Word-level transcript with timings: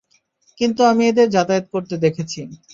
কিন্তু 0.57 0.81
আমি 0.85 1.03
এদের 1.07 1.27
যাতায়াত 1.35 1.65
করতে 1.73 1.95
দেখেছি। 2.05 2.39